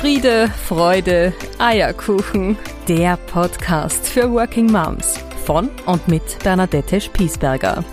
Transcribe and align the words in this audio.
Friede, 0.00 0.48
Freude, 0.48 1.34
Eierkuchen. 1.58 2.56
Der 2.88 3.18
Podcast 3.18 4.08
für 4.08 4.32
Working 4.32 4.72
Moms 4.72 5.18
von 5.44 5.68
und 5.84 6.08
mit 6.08 6.22
Bernadette 6.42 7.02
Spiesberger. 7.02 7.84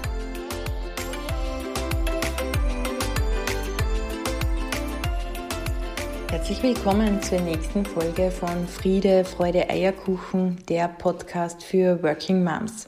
Herzlich 6.32 6.64
willkommen 6.64 7.22
zur 7.22 7.42
nächsten 7.42 7.86
Folge 7.86 8.32
von 8.32 8.70
Friede, 8.70 9.26
Freude, 9.26 9.70
Eierkuchen, 9.70 10.60
der 10.70 10.88
Podcast 10.88 11.62
für 11.62 12.02
Working 12.02 12.42
Moms. 12.42 12.88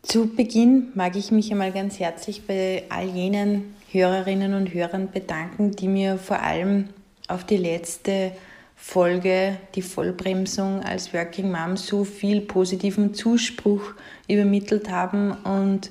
Zu 0.00 0.34
Beginn 0.34 0.92
mag 0.94 1.14
ich 1.14 1.30
mich 1.30 1.52
einmal 1.52 1.72
ganz 1.72 2.00
herzlich 2.00 2.46
bei 2.46 2.84
all 2.88 3.04
jenen 3.04 3.76
Hörerinnen 3.92 4.54
und 4.54 4.72
Hörern 4.72 5.10
bedanken, 5.10 5.72
die 5.72 5.88
mir 5.88 6.16
vor 6.16 6.40
allem 6.40 6.88
auf 7.28 7.44
die 7.44 7.56
letzte 7.56 8.32
Folge, 8.74 9.58
die 9.74 9.82
Vollbremsung 9.82 10.82
als 10.82 11.12
Working 11.12 11.50
Mom, 11.50 11.76
so 11.76 12.04
viel 12.04 12.40
positiven 12.40 13.12
Zuspruch 13.12 13.92
übermittelt 14.28 14.90
haben 14.90 15.32
und 15.32 15.90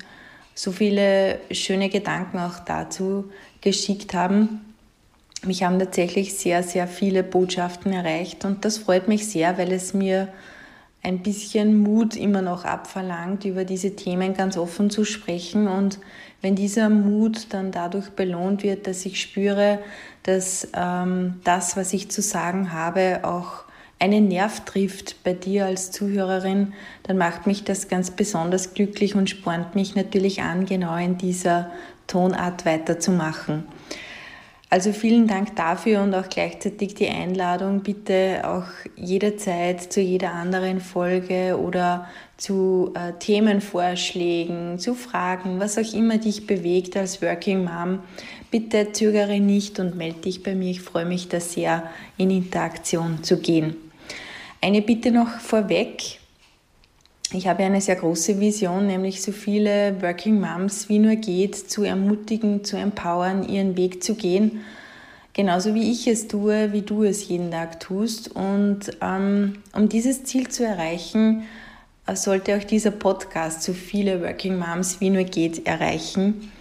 so 0.56 0.72
viele 0.72 1.40
schöne 1.52 1.90
Gedanken 1.90 2.40
auch 2.40 2.60
dazu 2.60 3.26
geschickt 3.62 4.14
haben. 4.14 4.62
Mich 5.46 5.64
haben 5.64 5.78
tatsächlich 5.78 6.34
sehr, 6.34 6.64
sehr 6.64 6.88
viele 6.88 7.24
Botschaften 7.24 7.94
erreicht 7.94 8.44
und 8.44 8.66
das 8.66 8.80
freut 8.80 9.08
mich 9.08 9.28
sehr, 9.28 9.58
weil 9.58 9.72
es 9.72 9.94
mir 9.94 10.30
ein 11.04 11.20
bisschen 11.20 11.78
Mut 11.80 12.16
immer 12.16 12.42
noch 12.42 12.66
abverlangt, 12.66 13.46
über 13.46 13.64
diese 13.64 13.96
Themen 13.96 14.34
ganz 14.34 14.58
offen 14.58 14.90
zu 14.90 15.06
sprechen. 15.06 15.68
Und 15.68 16.00
wenn 16.42 16.56
dieser 16.56 16.90
Mut 16.90 17.54
dann 17.54 17.72
dadurch 17.72 18.10
belohnt 18.10 18.64
wird, 18.64 18.88
dass 18.88 19.06
ich 19.06 19.22
spüre, 19.22 19.80
dass 20.28 20.68
ähm, 20.76 21.40
das, 21.46 21.78
was 21.78 21.94
ich 21.94 22.12
zu 22.12 22.22
sagen 22.22 22.74
habe, 22.74 23.22
auch 23.24 23.64
einen 23.98 24.28
Nerv 24.28 24.66
trifft 24.66 25.24
bei 25.24 25.34
dir 25.34 25.66
als 25.66 25.92
Zuhörerin, 25.92 26.74
dann 27.04 27.18
macht 27.18 27.48
mich 27.48 27.64
das 27.64 27.88
ganz 27.88 28.12
besonders 28.12 28.74
glücklich 28.74 29.16
und 29.16 29.30
spornt 29.30 29.74
mich 29.74 29.96
natürlich 29.96 30.42
an, 30.42 30.66
genau 30.66 30.96
in 30.98 31.18
dieser 31.18 31.72
Tonart 32.06 32.66
weiterzumachen. 32.66 33.66
Also 34.70 34.92
vielen 34.92 35.28
Dank 35.28 35.56
dafür 35.56 36.02
und 36.02 36.14
auch 36.14 36.28
gleichzeitig 36.28 36.94
die 36.94 37.08
Einladung, 37.08 37.84
bitte 37.84 38.42
auch 38.44 38.68
jederzeit 38.98 39.94
zu 39.94 40.02
jeder 40.02 40.34
anderen 40.34 40.82
Folge 40.82 41.58
oder 41.58 42.10
zu 42.38 42.94
äh, 42.94 43.14
Themenvorschlägen, 43.20 44.80
zu 44.80 44.94
Fragen, 44.94 45.60
was 45.60 45.78
auch 45.78 45.94
immer 45.94 46.18
dich 46.18 46.48
bewegt 46.48 46.96
als 46.96 47.22
Working 47.22 47.64
Mom. 47.64 48.00
Bitte 48.52 48.92
zögere 48.92 49.40
nicht 49.40 49.80
und 49.80 49.98
melde 49.98 50.22
dich 50.22 50.44
bei 50.44 50.56
mir. 50.56 50.72
Ich 50.72 50.82
freue 50.82 51.06
mich 51.06 51.28
da 51.28 51.40
sehr, 51.40 51.90
in 52.18 52.30
Interaktion 52.30 53.24
zu 53.24 53.38
gehen. 53.38 53.76
Eine 54.62 54.82
Bitte 54.82 55.12
noch 55.12 55.40
vorweg 55.40 56.20
ich 57.34 57.46
habe 57.46 57.64
eine 57.64 57.82
sehr 57.82 57.98
große 57.98 58.40
Vision, 58.40 58.88
nämlich 58.88 59.22
so 59.22 59.34
viele 59.34 60.02
Working 60.02 60.40
Moms 60.40 60.88
wie 60.88 60.98
nur 60.98 61.16
geht 61.16 61.56
zu 61.56 61.84
ermutigen, 61.84 62.64
zu 62.64 62.78
empowern, 62.78 63.48
ihren 63.48 63.76
Weg 63.76 64.02
zu 64.02 64.16
gehen. 64.16 64.62
Genauso 65.34 65.76
wie 65.76 65.92
ich 65.92 66.08
es 66.08 66.30
tue, 66.30 66.72
wie 66.72 66.84
du 66.84 67.04
es 67.04 67.28
jeden 67.28 67.52
Tag 67.52 67.82
tust. 67.82 68.34
Und 68.34 68.98
ähm, 69.02 69.58
um 69.74 69.90
dieses 69.90 70.24
Ziel 70.24 70.48
zu 70.48 70.66
erreichen, 70.66 71.44
sollte 72.16 72.56
auch 72.56 72.64
dieser 72.64 72.92
Podcast 72.92 73.64
so 73.64 73.74
viele 73.74 74.22
Working 74.22 74.58
Moms 74.58 75.02
wie 75.02 75.10
nur 75.10 75.24
geht 75.24 75.68
erreichen. 75.68 76.52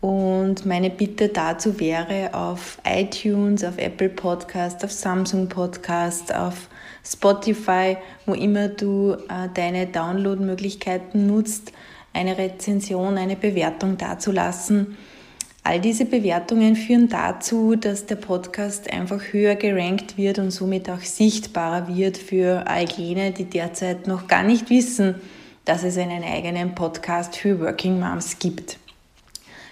Und 0.00 0.66
meine 0.66 0.90
Bitte 0.90 1.30
dazu 1.30 1.80
wäre 1.80 2.34
auf 2.34 2.78
iTunes, 2.84 3.64
auf 3.64 3.78
Apple 3.78 4.10
Podcast, 4.10 4.84
auf 4.84 4.92
Samsung 4.92 5.48
Podcast, 5.48 6.34
auf 6.34 6.68
Spotify, 7.02 7.96
wo 8.26 8.34
immer 8.34 8.68
du 8.68 9.12
äh, 9.12 9.48
deine 9.54 9.86
Downloadmöglichkeiten 9.86 11.26
nutzt, 11.26 11.72
eine 12.12 12.36
Rezension, 12.36 13.16
eine 13.16 13.36
Bewertung 13.36 13.96
dazulassen. 13.96 14.98
All 15.66 15.80
diese 15.80 16.04
Bewertungen 16.04 16.76
führen 16.76 17.08
dazu, 17.08 17.74
dass 17.74 18.04
der 18.04 18.16
Podcast 18.16 18.92
einfach 18.92 19.32
höher 19.32 19.54
gerankt 19.54 20.18
wird 20.18 20.38
und 20.38 20.50
somit 20.50 20.90
auch 20.90 21.00
sichtbarer 21.00 21.88
wird 21.96 22.18
für 22.18 22.66
all 22.66 22.84
jene, 22.84 23.32
die 23.32 23.46
derzeit 23.46 24.06
noch 24.06 24.26
gar 24.26 24.42
nicht 24.42 24.68
wissen, 24.68 25.14
dass 25.64 25.82
es 25.82 25.96
einen 25.96 26.22
eigenen 26.22 26.74
Podcast 26.74 27.34
für 27.34 27.58
Working 27.60 27.98
Moms 27.98 28.38
gibt. 28.38 28.78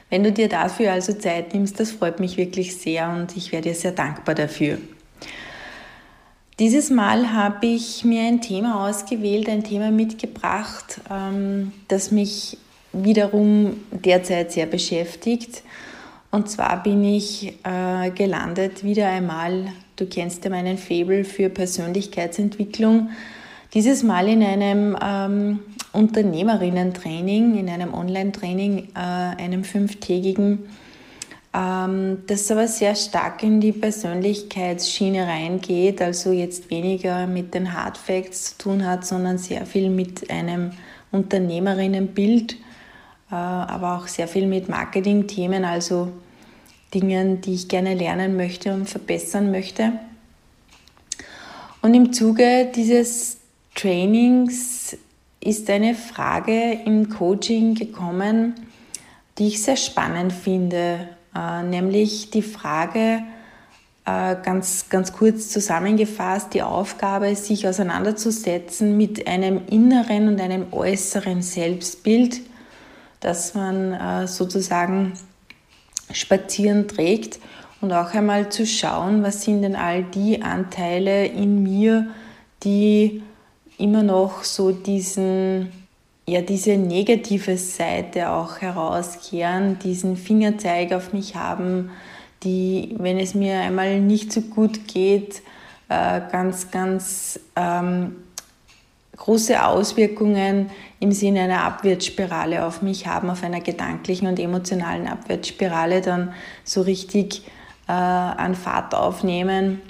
Wenn 0.09 0.25
du 0.25 0.33
dir 0.33 0.49
dafür 0.49 0.93
also 0.93 1.13
Zeit 1.13 1.53
nimmst, 1.53 1.79
das 1.79 1.91
freut 1.91 2.21
mich 2.21 2.39
wirklich 2.39 2.75
sehr 2.75 3.11
und 3.11 3.37
ich 3.37 3.53
wäre 3.53 3.61
dir 3.61 3.75
sehr 3.75 3.93
dankbar 3.93 4.35
dafür. 4.35 4.79
Dieses 6.59 6.89
Mal 6.89 7.35
habe 7.35 7.67
ich 7.67 8.03
mir 8.03 8.23
ein 8.23 8.41
Thema 8.41 8.89
ausgewählt, 8.89 9.47
ein 9.51 9.63
Thema 9.63 9.91
mitgebracht, 9.91 11.03
ähm, 11.11 11.73
das 11.89 12.11
mich 12.11 12.57
wiederum 12.95 13.81
derzeit 13.91 14.53
sehr 14.53 14.67
beschäftigt. 14.67 15.63
Und 16.33 16.49
zwar 16.49 16.83
bin 16.83 17.05
ich 17.05 17.59
äh, 17.63 18.11
gelandet 18.11 18.83
wieder 18.83 19.07
einmal, 19.07 19.67
du 19.97 20.07
kennst 20.07 20.45
ja 20.45 20.51
meinen 20.51 20.79
Faible 20.79 21.25
für 21.25 21.51
Persönlichkeitsentwicklung, 21.51 23.11
dieses 23.75 24.03
Mal 24.03 24.29
in 24.29 24.43
einem 24.43 24.97
ähm, 25.01 25.59
Unternehmerinnen-Training, 25.93 27.59
in 27.59 27.69
einem 27.69 27.93
Online-Training, 27.93 28.89
äh, 28.95 28.99
einem 28.99 29.63
fünftägigen. 29.63 30.61
Ähm, 31.53 32.23
das 32.27 32.51
aber 32.51 32.67
sehr 32.67 32.95
stark 32.95 33.43
in 33.43 33.61
die 33.61 33.73
Persönlichkeitsschiene 33.73 35.27
reingeht, 35.27 36.01
also 36.01 36.33
jetzt 36.33 36.71
weniger 36.71 37.27
mit 37.27 37.53
den 37.53 37.75
Hard 37.75 37.99
Facts 37.99 38.57
zu 38.57 38.59
tun 38.59 38.87
hat, 38.87 39.05
sondern 39.05 39.37
sehr 39.37 39.67
viel 39.67 39.91
mit 39.91 40.31
einem 40.31 40.71
Unternehmerinnenbild, 41.11 42.55
äh, 42.55 42.72
aber 43.37 43.97
auch 43.97 44.09
sehr 44.09 44.29
viel 44.29 44.47
mit 44.47 44.69
Marketing-Themen, 44.69 45.65
also 45.65 46.09
Dingen, 46.95 47.41
die 47.41 47.55
ich 47.55 47.69
gerne 47.69 47.95
lernen 47.95 48.37
möchte 48.37 48.73
und 48.73 48.89
verbessern 48.89 49.51
möchte. 49.51 49.93
Und 51.81 51.95
im 51.95 52.13
Zuge 52.13 52.71
dieses 52.75 53.39
Trainings 53.75 54.97
ist 55.41 55.69
eine 55.71 55.95
Frage 55.95 56.81
im 56.85 57.09
Coaching 57.09 57.75
gekommen, 57.75 58.55
die 59.39 59.49
ich 59.49 59.63
sehr 59.63 59.77
spannend 59.77 60.33
finde 60.33 61.09
äh, 61.35 61.63
nämlich 61.63 62.31
die 62.31 62.43
Frage, 62.43 63.23
äh, 64.05 64.37
ganz, 64.43 64.89
ganz 64.91 65.13
kurz 65.13 65.49
zusammengefasst, 65.49 66.55
die 66.55 66.63
Aufgabe, 66.63 67.35
sich 67.37 67.67
auseinanderzusetzen 67.67 68.97
mit 68.97 69.27
einem 69.27 69.63
inneren 69.69 70.29
und 70.29 70.41
einem 70.41 70.73
äußeren 70.73 71.43
Selbstbild, 71.43 72.41
das 73.23 73.55
man 73.55 73.93
äh, 73.93 74.27
sozusagen 74.27 75.15
spazieren 76.13 76.87
trägt 76.89 77.39
und 77.81 77.93
auch 77.93 78.13
einmal 78.13 78.51
zu 78.51 78.67
schauen, 78.67 79.23
was 79.23 79.43
sind 79.43 79.63
denn 79.63 79.77
all 79.77 80.03
die 80.03 80.43
Anteile 80.43 81.27
in 81.27 81.63
mir, 81.63 82.09
die 82.63 83.23
immer 83.79 84.03
noch 84.03 84.45
so 84.45 84.71
diesen 84.73 85.73
ja 86.27 86.41
diese 86.41 86.77
negative 86.77 87.57
Seite 87.57 88.31
auch 88.31 88.61
herauskehren, 88.61 89.79
diesen 89.79 90.17
Fingerzeig 90.17 90.93
auf 90.93 91.13
mich 91.13 91.35
haben, 91.35 91.91
die, 92.43 92.95
wenn 92.99 93.19
es 93.19 93.35
mir 93.35 93.59
einmal 93.61 94.01
nicht 94.01 94.33
so 94.33 94.41
gut 94.41 94.87
geht, 94.89 95.43
äh, 95.89 96.21
ganz, 96.31 96.71
ganz 96.71 97.41
ähm, 97.57 98.17
große 99.23 99.65
Auswirkungen 99.65 100.71
im 100.99 101.13
Sinne 101.13 101.43
einer 101.43 101.63
Abwärtsspirale 101.63 102.67
auf 102.67 102.83
mich 102.83 103.07
haben, 103.07 103.31
auf 103.31 103.45
einer 103.45 103.61
gedanklichen 103.61 104.27
und 104.27 104.41
emotionalen 104.41 105.07
Abwärtsspirale 105.07 106.01
dann 106.01 106.35
so 106.65 106.83
richtig 106.83 107.47
äh, 107.87 107.93
an 107.93 108.57
Fahrt 108.57 108.97
aufnehmen. 108.97 109.81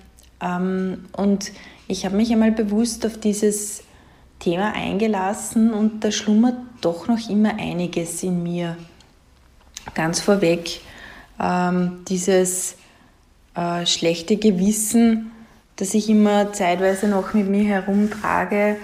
Ähm, 0.43 1.07
und 1.13 1.51
ich 1.89 2.05
habe 2.05 2.17
mich 2.17 2.31
einmal 2.31 2.53
bewusst 2.53 3.07
auf 3.07 3.17
dieses 3.17 3.85
Thema 4.39 4.75
eingelassen 4.75 5.73
und 5.73 6.05
da 6.05 6.13
schlummert 6.13 6.59
doch 6.83 7.09
noch 7.09 7.31
immer 7.31 7.55
einiges 7.59 8.23
in 8.23 8.43
mir. 8.43 8.77
Ganz 9.95 10.21
vorweg 10.21 10.81
ähm, 11.41 12.05
dieses 12.07 12.77
äh, 13.55 13.87
schlechte 13.87 14.37
Gewissen, 14.37 15.31
das 15.77 15.95
ich 15.95 16.11
immer 16.11 16.53
zeitweise 16.53 17.09
noch 17.09 17.33
mit 17.33 17.49
mir 17.49 17.65
herumtrage, 17.65 18.77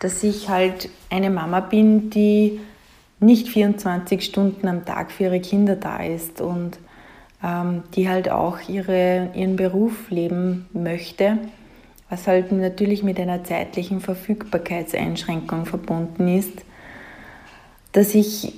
dass 0.00 0.22
ich 0.22 0.48
halt 0.48 0.90
eine 1.08 1.30
Mama 1.30 1.60
bin, 1.60 2.10
die 2.10 2.60
nicht 3.20 3.48
24 3.48 4.24
Stunden 4.24 4.66
am 4.66 4.84
Tag 4.84 5.12
für 5.12 5.24
ihre 5.24 5.40
Kinder 5.40 5.76
da 5.76 6.02
ist 6.02 6.40
und 6.40 6.78
ähm, 7.44 7.84
die 7.94 8.08
halt 8.08 8.30
auch 8.30 8.58
ihre, 8.68 9.30
ihren 9.34 9.56
Beruf 9.56 10.10
leben 10.10 10.66
möchte 10.72 11.38
was 12.10 12.26
halt 12.26 12.50
natürlich 12.52 13.02
mit 13.02 13.18
einer 13.18 13.44
zeitlichen 13.44 14.00
Verfügbarkeitseinschränkung 14.00 15.64
verbunden 15.64 16.28
ist, 16.28 16.64
dass 17.92 18.14
ich 18.14 18.52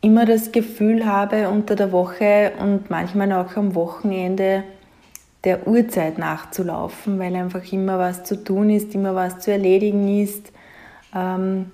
immer 0.00 0.26
das 0.26 0.52
Gefühl 0.52 1.06
habe 1.06 1.48
unter 1.48 1.76
der 1.76 1.92
Woche 1.92 2.52
und 2.58 2.90
manchmal 2.90 3.32
auch 3.32 3.56
am 3.56 3.74
Wochenende, 3.74 4.64
der 5.46 5.68
Uhrzeit 5.68 6.18
nachzulaufen, 6.18 7.20
weil 7.20 7.34
einfach 7.36 7.72
immer 7.72 7.98
was 7.98 8.24
zu 8.24 8.42
tun 8.42 8.68
ist, 8.68 8.94
immer 8.96 9.14
was 9.14 9.38
zu 9.38 9.52
erledigen 9.52 10.20
ist. 10.20 10.52
Ähm, 11.14 11.66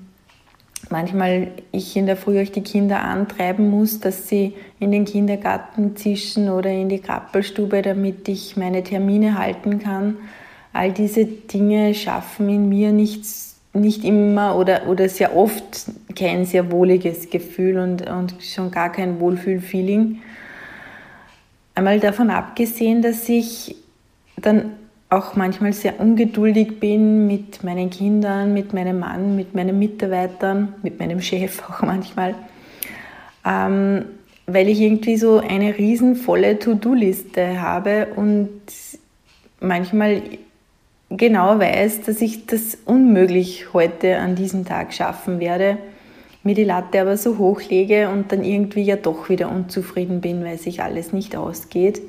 manchmal 0.91 1.49
ich 1.73 1.97
in 1.97 2.05
der 2.05 2.19
Früh 2.19 2.39
euch 2.39 2.53
die 2.53 2.61
Kinder 2.61 3.03
antreiben 3.03 3.71
muss, 3.71 3.99
dass 3.99 4.29
sie 4.29 4.53
in 4.79 4.93
den 4.93 5.07
Kindergarten 5.07 5.97
zischen 5.97 6.51
oder 6.51 6.71
in 6.71 6.91
die 6.91 6.99
Krabbelstube, 6.99 7.81
damit 7.81 8.29
ich 8.29 8.59
meine 8.59 8.85
Termine 8.85 9.39
halten 9.39 9.79
kann. 9.79 10.19
All 10.75 10.93
diese 10.93 11.25
Dinge 11.25 11.95
schaffen 11.95 12.51
in 12.51 12.69
mir 12.69 12.93
nichts, 12.93 13.57
nicht 13.73 14.05
immer 14.05 14.57
oder, 14.59 14.87
oder 14.87 15.09
sehr 15.09 15.35
oft 15.35 15.87
kein 16.15 16.45
sehr 16.45 16.71
wohliges 16.71 17.31
Gefühl 17.31 17.79
und, 17.79 18.07
und 18.07 18.35
schon 18.43 18.71
gar 18.71 18.93
kein 18.93 19.19
Wohlfühlfeeling. 19.19 20.21
Einmal 21.75 22.01
davon 22.01 22.31
abgesehen, 22.31 23.03
dass 23.03 23.29
ich 23.29 23.77
dann 24.37 24.73
auch 25.09 25.37
manchmal 25.37 25.73
sehr 25.73 26.01
ungeduldig 26.01 26.81
bin 26.81 27.27
mit 27.27 27.63
meinen 27.65 27.91
Kindern, 27.91 28.55
mit 28.55 28.73
meinem 28.73 28.99
Mann, 28.99 29.37
mit 29.37 29.55
meinen 29.55 29.79
Mitarbeitern, 29.79 30.75
mit 30.83 30.99
meinem 30.99 31.21
Chef 31.21 31.63
auch 31.69 31.83
manchmal, 31.83 32.35
ähm, 33.47 34.05
weil 34.47 34.69
ich 34.69 34.81
irgendwie 34.81 35.17
so 35.17 35.39
eine 35.39 35.77
riesenvolle 35.77 36.59
To-Do-Liste 36.59 37.61
habe 37.61 38.09
und 38.17 38.51
manchmal 39.61 40.23
genau 41.11 41.59
weiß, 41.59 42.03
dass 42.03 42.21
ich 42.21 42.47
das 42.47 42.79
unmöglich 42.85 43.73
heute 43.73 44.19
an 44.19 44.35
diesem 44.35 44.65
Tag 44.65 44.93
schaffen 44.93 45.41
werde, 45.41 45.79
mir 46.43 46.55
die 46.55 46.65
Latte 46.65 47.01
aber 47.01 47.17
so 47.17 47.39
hoch 47.39 47.63
lege 47.63 48.09
und 48.09 48.33
dann 48.33 48.45
irgendwie 48.45 48.83
ja 48.83 48.97
doch 48.97 49.29
wieder 49.29 49.51
unzufrieden 49.51 50.21
bin, 50.21 50.45
weil 50.45 50.59
sich 50.59 50.83
alles 50.83 51.13
nicht 51.13 51.37
ausgeht. 51.37 52.03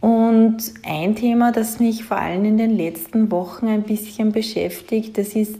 Und 0.00 0.58
ein 0.84 1.16
Thema, 1.16 1.52
das 1.52 1.80
mich 1.80 2.04
vor 2.04 2.18
allem 2.18 2.44
in 2.44 2.56
den 2.56 2.76
letzten 2.76 3.30
Wochen 3.30 3.66
ein 3.66 3.82
bisschen 3.82 4.32
beschäftigt, 4.32 5.18
das 5.18 5.34
ist 5.34 5.58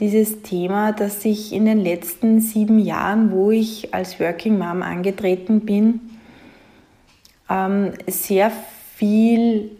dieses 0.00 0.42
Thema, 0.42 0.92
dass 0.92 1.24
ich 1.24 1.52
in 1.52 1.64
den 1.64 1.78
letzten 1.78 2.40
sieben 2.40 2.80
Jahren, 2.80 3.30
wo 3.30 3.52
ich 3.52 3.94
als 3.94 4.18
Working 4.18 4.58
Mom 4.58 4.82
angetreten 4.82 5.60
bin, 5.60 6.00
ähm, 7.48 7.92
sehr 8.08 8.50
viel 8.96 9.70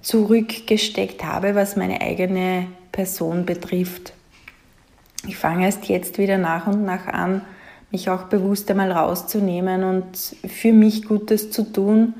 zurückgesteckt 0.00 1.24
habe, 1.24 1.54
was 1.54 1.76
meine 1.76 2.00
eigene 2.00 2.66
Person 2.92 3.44
betrifft. 3.44 4.12
Ich 5.26 5.36
fange 5.36 5.66
erst 5.66 5.84
jetzt 5.86 6.18
wieder 6.18 6.38
nach 6.38 6.66
und 6.66 6.84
nach 6.84 7.06
an, 7.06 7.42
mich 7.90 8.10
auch 8.10 8.24
bewusst 8.24 8.70
einmal 8.70 8.90
rauszunehmen 8.90 9.84
und 9.84 10.16
für 10.48 10.72
mich 10.72 11.04
Gutes 11.04 11.50
zu 11.50 11.72
tun 11.72 12.14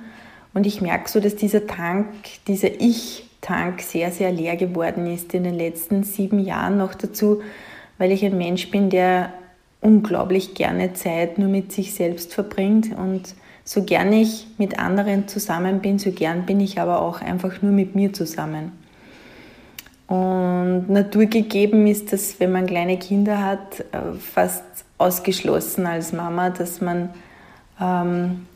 und 0.54 0.66
ich 0.66 0.80
merke 0.80 1.08
so, 1.08 1.18
dass 1.18 1.34
dieser 1.34 1.66
Tank, 1.66 2.06
dieser 2.46 2.80
Ich-Tank 2.80 3.80
sehr, 3.80 4.10
sehr 4.10 4.30
leer 4.30 4.56
geworden 4.56 5.06
ist 5.06 5.34
in 5.34 5.44
den 5.44 5.54
letzten 5.54 6.04
sieben 6.04 6.38
Jahren 6.38 6.76
noch 6.76 6.94
dazu, 6.94 7.42
weil 7.98 8.12
ich 8.12 8.24
ein 8.24 8.36
Mensch 8.36 8.70
bin, 8.70 8.90
der 8.90 9.32
unglaublich 9.80 10.54
gerne 10.54 10.92
Zeit 10.92 11.38
nur 11.38 11.48
mit 11.48 11.72
sich 11.72 11.94
selbst 11.94 12.34
verbringt 12.34 12.96
und 12.96 13.34
so 13.64 13.82
gern 13.84 14.12
ich 14.12 14.46
mit 14.58 14.78
anderen 14.78 15.28
zusammen 15.28 15.80
bin, 15.80 15.98
so 15.98 16.12
gern 16.12 16.46
bin 16.46 16.60
ich 16.60 16.80
aber 16.80 17.00
auch 17.00 17.20
einfach 17.20 17.62
nur 17.62 17.72
mit 17.72 17.94
mir 17.94 18.12
zusammen. 18.12 18.72
Und 20.12 20.90
naturgegeben 20.90 21.86
ist 21.86 22.12
das, 22.12 22.38
wenn 22.38 22.52
man 22.52 22.66
kleine 22.66 22.98
Kinder 22.98 23.42
hat, 23.42 23.80
äh, 23.92 24.12
fast 24.20 24.62
ausgeschlossen 24.98 25.86
als 25.86 26.12
Mama, 26.12 26.50
dass 26.50 26.82
man 26.82 27.14
ähm, 27.80 28.46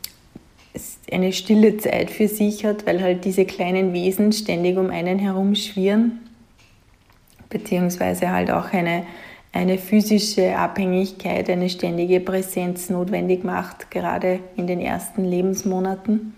eine 1.11 1.33
stille 1.33 1.77
Zeit 1.77 2.11
für 2.11 2.27
sich 2.27 2.63
hat, 2.63 2.85
weil 2.85 3.01
halt 3.01 3.25
diese 3.25 3.45
kleinen 3.45 3.91
Wesen 3.91 4.33
ständig 4.33 4.77
um 4.77 4.91
einen 4.91 5.17
herum 5.17 5.55
schwirren, 5.55 6.19
beziehungsweise 7.49 8.29
halt 8.29 8.51
auch 8.51 8.71
eine, 8.71 9.07
eine 9.51 9.79
physische 9.79 10.55
Abhängigkeit, 10.55 11.49
eine 11.49 11.71
ständige 11.71 12.19
Präsenz 12.19 12.91
notwendig 12.91 13.43
macht, 13.43 13.89
gerade 13.89 14.41
in 14.57 14.67
den 14.67 14.79
ersten 14.79 15.25
Lebensmonaten. 15.25 16.36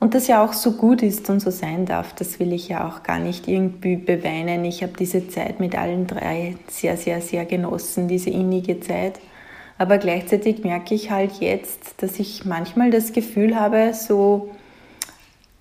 Und 0.00 0.14
das 0.14 0.28
ja 0.28 0.44
auch 0.44 0.52
so 0.52 0.72
gut 0.72 1.02
ist 1.02 1.28
und 1.28 1.40
so 1.40 1.50
sein 1.50 1.84
darf, 1.84 2.14
das 2.14 2.38
will 2.38 2.52
ich 2.52 2.68
ja 2.68 2.86
auch 2.86 3.02
gar 3.02 3.18
nicht 3.18 3.48
irgendwie 3.48 3.96
beweinen. 3.96 4.64
Ich 4.64 4.82
habe 4.82 4.92
diese 4.98 5.28
Zeit 5.28 5.58
mit 5.58 5.76
allen 5.76 6.06
drei 6.06 6.56
sehr, 6.68 6.96
sehr, 6.96 7.20
sehr 7.20 7.44
genossen, 7.44 8.06
diese 8.06 8.30
innige 8.30 8.78
Zeit. 8.78 9.18
Aber 9.76 9.98
gleichzeitig 9.98 10.62
merke 10.62 10.94
ich 10.94 11.10
halt 11.10 11.40
jetzt, 11.40 12.00
dass 12.02 12.20
ich 12.20 12.44
manchmal 12.44 12.90
das 12.90 13.12
Gefühl 13.12 13.58
habe, 13.58 13.92
so 13.92 14.50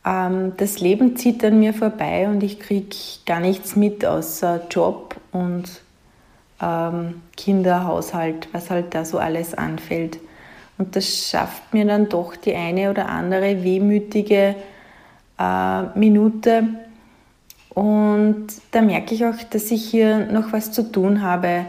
ähm, 0.06 0.54
das 0.57 0.80
Leben 0.80 1.16
zieht 1.16 1.44
an 1.44 1.60
mir 1.60 1.74
vorbei 1.74 2.28
und 2.28 2.42
ich 2.44 2.60
kriege 2.60 2.95
gar 3.25 3.39
nichts 3.39 3.75
mit 3.75 4.06
außer 4.06 4.68
Job 4.69 5.16
und 5.31 5.81
ähm, 6.62 7.22
Kinder, 7.36 7.86
Haushalt, 7.86 8.50
was 8.51 8.69
halt 8.69 8.95
da 8.95 9.04
so 9.04 9.18
alles 9.19 9.54
anfällt. 9.54 10.19
Und 10.77 10.95
das 10.95 11.29
schafft 11.29 11.74
mir 11.74 11.85
dann 11.85 12.09
doch 12.09 12.35
die 12.35 12.56
eine 12.56 12.89
oder 12.91 13.09
andere 13.09 13.63
wehmütige 13.63 14.56
äh, 15.39 15.81
Minute. 15.97 16.68
Und 17.69 18.47
da 18.71 18.81
merke 18.81 19.15
ich 19.15 19.25
auch, 19.25 19.41
dass 19.50 19.71
ich 19.71 19.89
hier 19.89 20.27
noch 20.27 20.53
was 20.53 20.71
zu 20.71 20.91
tun 20.91 21.21
habe, 21.21 21.65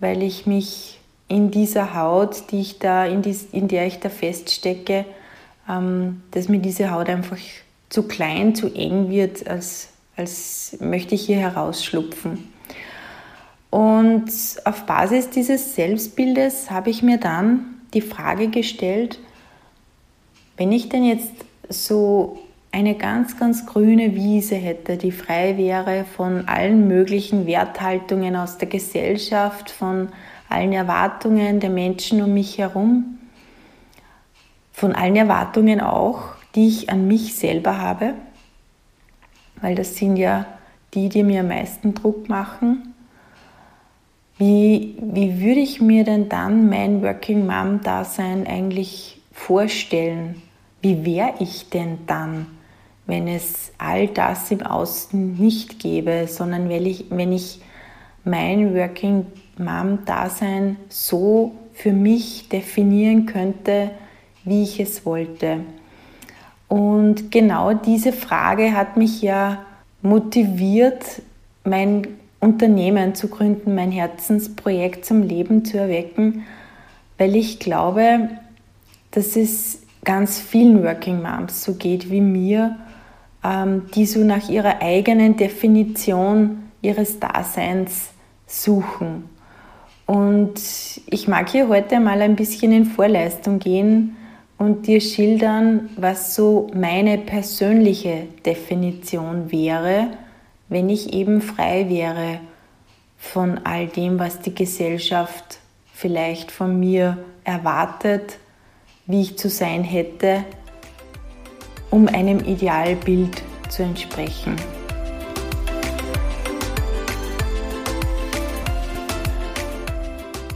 weil 0.00 0.22
ich 0.22 0.46
mich 0.46 1.00
in 1.28 1.50
dieser 1.50 1.94
Haut, 1.94 2.50
die 2.50 2.60
ich 2.60 2.78
da, 2.78 3.04
in, 3.06 3.22
dies, 3.22 3.46
in 3.52 3.68
der 3.68 3.86
ich 3.86 4.00
da 4.00 4.08
feststecke, 4.08 5.04
ähm, 5.68 6.22
dass 6.30 6.48
mir 6.48 6.60
diese 6.60 6.90
Haut 6.90 7.08
einfach 7.08 7.38
zu 7.88 8.02
klein, 8.04 8.54
zu 8.54 8.72
eng 8.74 9.10
wird, 9.10 9.48
als, 9.48 9.88
als 10.16 10.76
möchte 10.80 11.14
ich 11.14 11.26
hier 11.26 11.38
herausschlupfen. 11.38 12.52
Und 13.70 14.30
auf 14.64 14.86
Basis 14.86 15.30
dieses 15.30 15.74
Selbstbildes 15.74 16.70
habe 16.70 16.90
ich 16.90 17.02
mir 17.02 17.18
dann 17.18 17.73
die 17.94 18.00
Frage 18.00 18.48
gestellt, 18.48 19.18
wenn 20.56 20.72
ich 20.72 20.88
denn 20.88 21.04
jetzt 21.04 21.32
so 21.68 22.38
eine 22.72 22.96
ganz, 22.96 23.38
ganz 23.38 23.66
grüne 23.66 24.14
Wiese 24.14 24.56
hätte, 24.56 24.96
die 24.96 25.12
frei 25.12 25.56
wäre 25.56 26.04
von 26.04 26.48
allen 26.48 26.88
möglichen 26.88 27.46
Werthaltungen 27.46 28.34
aus 28.34 28.58
der 28.58 28.68
Gesellschaft, 28.68 29.70
von 29.70 30.08
allen 30.48 30.72
Erwartungen 30.72 31.60
der 31.60 31.70
Menschen 31.70 32.20
um 32.22 32.34
mich 32.34 32.58
herum, 32.58 33.18
von 34.72 34.92
allen 34.92 35.16
Erwartungen 35.16 35.80
auch, 35.80 36.34
die 36.54 36.68
ich 36.68 36.90
an 36.90 37.06
mich 37.06 37.36
selber 37.36 37.78
habe, 37.78 38.14
weil 39.60 39.74
das 39.74 39.96
sind 39.96 40.16
ja 40.16 40.46
die, 40.94 41.08
die 41.08 41.22
mir 41.22 41.40
am 41.40 41.48
meisten 41.48 41.94
Druck 41.94 42.28
machen. 42.28 42.93
Wie, 44.36 44.96
wie 45.00 45.40
würde 45.40 45.60
ich 45.60 45.80
mir 45.80 46.04
denn 46.04 46.28
dann 46.28 46.68
mein 46.68 47.02
Working 47.02 47.46
Mom-Dasein 47.46 48.46
eigentlich 48.46 49.20
vorstellen? 49.32 50.42
Wie 50.82 51.04
wäre 51.04 51.34
ich 51.38 51.70
denn 51.70 51.98
dann, 52.06 52.46
wenn 53.06 53.28
es 53.28 53.72
all 53.78 54.08
das 54.08 54.50
im 54.50 54.62
Außen 54.62 55.34
nicht 55.34 55.78
gäbe, 55.78 56.26
sondern 56.26 56.68
wenn 56.68 56.84
ich, 56.84 57.06
wenn 57.10 57.32
ich 57.32 57.60
mein 58.24 58.74
Working 58.74 59.26
Mom-Dasein 59.56 60.78
so 60.88 61.52
für 61.72 61.92
mich 61.92 62.48
definieren 62.48 63.26
könnte, 63.26 63.90
wie 64.44 64.62
ich 64.62 64.80
es 64.80 65.06
wollte. 65.06 65.60
Und 66.68 67.30
genau 67.30 67.72
diese 67.72 68.12
Frage 68.12 68.72
hat 68.72 68.96
mich 68.96 69.22
ja 69.22 69.64
motiviert, 70.02 71.22
mein 71.64 72.06
Unternehmen 72.44 73.14
zu 73.14 73.28
gründen, 73.28 73.74
mein 73.74 73.90
Herzensprojekt 73.90 75.06
zum 75.06 75.22
Leben 75.22 75.64
zu 75.64 75.78
erwecken, 75.78 76.44
weil 77.16 77.34
ich 77.34 77.58
glaube, 77.58 78.28
dass 79.12 79.34
es 79.34 79.82
ganz 80.04 80.38
vielen 80.38 80.84
Working 80.84 81.22
Moms 81.22 81.64
so 81.64 81.74
geht 81.74 82.10
wie 82.10 82.20
mir, 82.20 82.76
ähm, 83.42 83.86
die 83.94 84.04
so 84.04 84.20
nach 84.20 84.48
ihrer 84.50 84.82
eigenen 84.82 85.36
Definition 85.36 86.64
ihres 86.82 87.18
Daseins 87.18 88.10
suchen. 88.46 89.24
Und 90.06 90.60
ich 91.06 91.28
mag 91.28 91.48
hier 91.48 91.68
heute 91.68 91.98
mal 91.98 92.20
ein 92.20 92.36
bisschen 92.36 92.72
in 92.72 92.84
Vorleistung 92.84 93.58
gehen 93.58 94.16
und 94.58 94.86
dir 94.86 95.00
schildern, 95.00 95.88
was 95.96 96.34
so 96.34 96.66
meine 96.74 97.16
persönliche 97.16 98.26
Definition 98.44 99.50
wäre, 99.50 100.08
wenn 100.68 100.88
ich 100.88 101.12
eben 101.12 101.40
frei 101.40 101.88
wäre 101.88 102.40
von 103.18 103.60
all 103.64 103.86
dem, 103.86 104.18
was 104.18 104.40
die 104.40 104.54
Gesellschaft 104.54 105.58
vielleicht 105.92 106.50
von 106.50 106.78
mir 106.78 107.18
erwartet, 107.44 108.38
wie 109.06 109.22
ich 109.22 109.38
zu 109.38 109.48
sein 109.48 109.84
hätte, 109.84 110.44
um 111.90 112.08
einem 112.08 112.40
Idealbild 112.40 113.42
zu 113.68 113.82
entsprechen. 113.82 114.56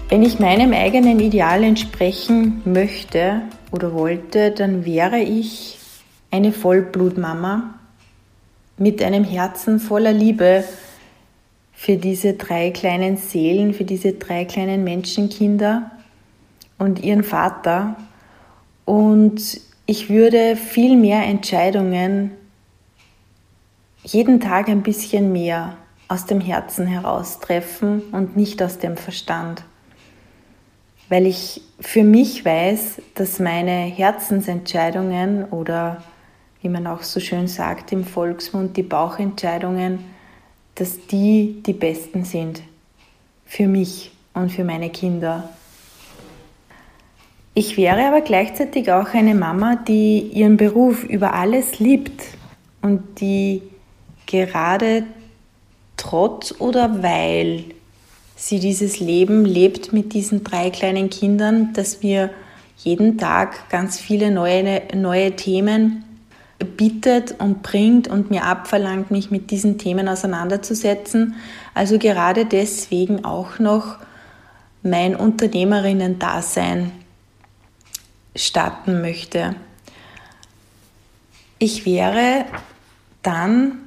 Wenn 0.09 0.23
ich 0.23 0.39
meinem 0.39 0.73
eigenen 0.73 1.21
Ideal 1.21 1.63
entsprechen 1.63 2.63
möchte 2.65 3.43
oder 3.71 3.93
wollte, 3.93 4.53
dann 4.53 4.87
wäre 4.87 5.19
ich 5.19 5.79
eine 6.31 6.53
Vollblutmama 6.53 7.78
mit 8.79 9.03
einem 9.03 9.25
Herzen 9.25 9.81
voller 9.81 10.13
Liebe 10.13 10.65
für 11.73 11.97
diese 11.97 12.35
drei 12.35 12.71
kleinen 12.71 13.17
Seelen, 13.17 13.75
für 13.75 13.85
diese 13.85 14.15
drei 14.15 14.45
kleinen 14.45 14.85
Menschenkinder 14.85 15.91
und 16.79 17.05
ihren 17.05 17.23
Vater. 17.23 17.97
Und 18.85 19.61
ich 19.87 20.11
würde 20.11 20.57
viel 20.57 20.97
mehr 20.97 21.23
Entscheidungen 21.25 22.33
jeden 24.03 24.41
Tag 24.41 24.69
ein 24.69 24.83
bisschen 24.83 25.33
mehr 25.33 25.77
aus 26.09 26.27
dem 26.27 26.41
Herzen 26.41 26.87
heraus 26.87 27.41
treffen 27.41 28.03
und 28.13 28.37
nicht 28.37 28.63
aus 28.63 28.79
dem 28.79 28.97
Verstand. 28.97 29.63
Weil 31.09 31.27
ich 31.27 31.63
für 31.81 32.03
mich 32.03 32.45
weiß, 32.45 33.03
dass 33.15 33.39
meine 33.39 33.71
Herzensentscheidungen 33.71 35.45
oder 35.45 36.03
wie 36.63 36.69
man 36.69 36.87
auch 36.87 37.03
so 37.03 37.21
schön 37.21 37.49
sagt 37.49 37.93
im 37.93 38.05
Volksmund, 38.05 38.77
die 38.77 38.83
Bauchentscheidungen, 38.83 40.01
dass 40.75 41.07
die 41.07 41.63
die 41.65 41.73
besten 41.73 42.25
sind 42.25 42.63
für 43.45 43.67
mich 43.67 44.13
und 44.35 44.51
für 44.51 44.65
meine 44.65 44.91
Kinder. 44.91 45.49
Ich 47.55 47.77
wäre 47.77 48.07
aber 48.07 48.21
gleichzeitig 48.21 48.93
auch 48.93 49.15
eine 49.15 49.35
Mama, 49.35 49.77
die 49.77 50.21
ihren 50.21 50.57
Beruf 50.57 51.03
über 51.03 51.35
alles 51.35 51.81
liebt 51.81 52.23
und 52.83 53.21
die 53.21 53.63
gerade 54.27 55.05
trotz 55.97 56.55
oder 56.61 57.03
weil 57.03 57.65
sie 58.37 58.61
dieses 58.61 59.01
Leben 59.01 59.45
lebt 59.45 59.93
mit 59.93 60.13
diesen 60.13 60.45
drei 60.45 60.71
kleinen 60.71 61.11
Kindern, 61.11 61.73
dass 61.73 62.03
wir 62.03 62.31
jeden 62.77 63.19
Tag 63.19 63.69
ganz 63.71 63.99
viele 63.99 64.31
neue, 64.31 64.83
neue 64.95 65.35
Themen 65.35 66.05
bietet 66.59 67.37
und 67.39 67.63
bringt 67.63 68.09
und 68.09 68.31
mir 68.31 68.45
abverlangt, 68.45 69.11
mich 69.11 69.31
mit 69.31 69.51
diesen 69.51 69.79
Themen 69.79 70.09
auseinanderzusetzen. 70.09 71.35
Also 71.75 71.99
gerade 71.99 72.47
deswegen 72.47 73.25
auch 73.25 73.59
noch 73.59 73.97
mein 74.83 75.15
Unternehmerinnen-Dasein 75.15 76.93
starten 78.35 79.01
möchte. 79.01 79.55
Ich 81.59 81.87
wäre 81.87 82.45
dann 83.23 83.79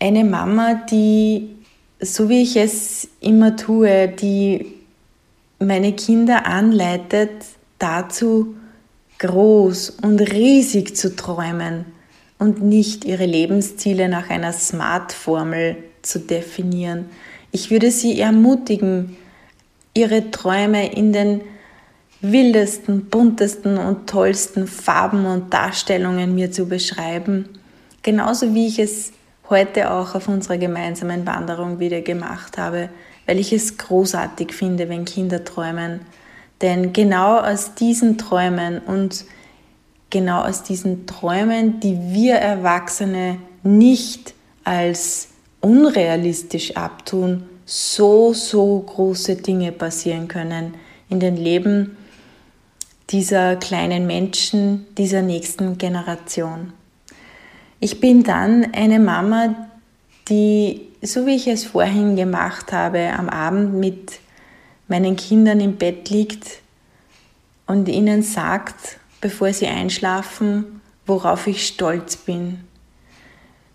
eine 0.00 0.24
Mama, 0.24 0.74
die, 0.90 1.56
so 2.00 2.28
wie 2.28 2.42
ich 2.42 2.56
es 2.56 3.08
immer 3.20 3.56
tue, 3.56 4.08
die 4.08 4.74
meine 5.58 5.92
Kinder 5.92 6.46
anleitet, 6.46 7.30
dazu 7.78 8.54
groß 9.18 9.90
und 10.02 10.20
riesig 10.20 10.96
zu 10.96 11.14
träumen 11.16 11.84
und 12.38 12.62
nicht 12.62 13.04
ihre 13.04 13.26
Lebensziele 13.26 14.08
nach 14.08 14.30
einer 14.30 14.52
Smart-Formel 14.52 15.76
zu 16.02 16.20
definieren. 16.20 17.06
Ich 17.50 17.70
würde 17.70 17.90
sie 17.90 18.20
ermutigen, 18.20 19.16
ihre 19.94 20.30
Träume 20.30 20.92
in 20.92 21.12
den 21.12 21.40
wildesten, 22.20 23.06
buntesten 23.06 23.78
und 23.78 24.08
tollsten 24.08 24.66
Farben 24.66 25.26
und 25.26 25.52
Darstellungen 25.52 26.34
mir 26.34 26.50
zu 26.50 26.66
beschreiben. 26.66 27.48
Genauso 28.02 28.54
wie 28.54 28.66
ich 28.66 28.78
es 28.78 29.12
heute 29.50 29.90
auch 29.90 30.14
auf 30.14 30.28
unserer 30.28 30.58
gemeinsamen 30.58 31.26
Wanderung 31.26 31.78
wieder 31.78 32.00
gemacht 32.00 32.58
habe, 32.58 32.90
weil 33.26 33.38
ich 33.38 33.52
es 33.52 33.78
großartig 33.78 34.52
finde, 34.52 34.88
wenn 34.88 35.04
Kinder 35.04 35.44
träumen 35.44 36.00
denn 36.60 36.92
genau 36.92 37.38
aus 37.38 37.74
diesen 37.74 38.18
Träumen 38.18 38.80
und 38.80 39.24
genau 40.10 40.42
aus 40.42 40.62
diesen 40.62 41.06
Träumen, 41.06 41.80
die 41.80 41.98
wir 42.12 42.36
Erwachsene 42.36 43.38
nicht 43.62 44.34
als 44.64 45.28
unrealistisch 45.60 46.76
abtun, 46.76 47.44
so, 47.64 48.32
so 48.32 48.78
große 48.80 49.36
Dinge 49.36 49.72
passieren 49.72 50.28
können 50.28 50.74
in 51.08 51.20
den 51.20 51.36
Leben 51.36 51.96
dieser 53.10 53.56
kleinen 53.56 54.06
Menschen, 54.06 54.86
dieser 54.96 55.22
nächsten 55.22 55.78
Generation. 55.78 56.72
Ich 57.80 58.00
bin 58.00 58.24
dann 58.24 58.72
eine 58.74 58.98
Mama, 58.98 59.54
die, 60.28 60.88
so 61.02 61.26
wie 61.26 61.36
ich 61.36 61.46
es 61.46 61.64
vorhin 61.64 62.16
gemacht 62.16 62.72
habe, 62.72 63.12
am 63.16 63.28
Abend 63.28 63.74
mit 63.74 64.20
meinen 64.88 65.16
Kindern 65.16 65.60
im 65.60 65.76
Bett 65.76 66.10
liegt 66.10 66.62
und 67.66 67.88
ihnen 67.88 68.22
sagt, 68.22 68.98
bevor 69.20 69.52
sie 69.52 69.66
einschlafen, 69.66 70.80
worauf 71.06 71.46
ich 71.46 71.66
stolz 71.66 72.16
bin. 72.16 72.60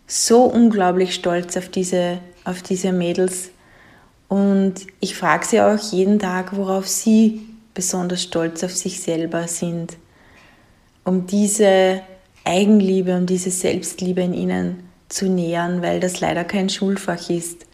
So 0.07 0.43
unglaublich 0.43 1.13
stolz 1.15 1.55
auf 1.57 1.69
diese, 1.69 2.19
auf 2.43 2.61
diese 2.61 2.91
Mädels. 2.91 3.51
Und 4.27 4.75
ich 4.99 5.15
frage 5.15 5.45
sie 5.45 5.61
auch 5.61 5.77
jeden 5.91 6.19
Tag, 6.19 6.55
worauf 6.55 6.87
sie 6.87 7.47
besonders 7.73 8.23
stolz 8.23 8.63
auf 8.63 8.75
sich 8.75 9.01
selber 9.01 9.47
sind, 9.47 9.97
um 11.03 11.27
diese 11.27 12.01
Eigenliebe 12.43 13.15
und 13.15 13.27
diese 13.27 13.51
Selbstliebe 13.51 14.21
in 14.21 14.33
ihnen 14.33 14.89
zu 15.09 15.29
nähern, 15.29 15.81
weil 15.81 15.99
das 15.99 16.19
leider 16.19 16.43
kein 16.43 16.69
Schulfach 16.69 17.29
ist 17.29 17.65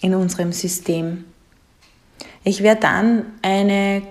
in 0.00 0.14
unserem 0.14 0.52
System. 0.52 1.24
Ich 2.44 2.62
wäre 2.62 2.76
dann 2.76 3.26
eine 3.42 4.02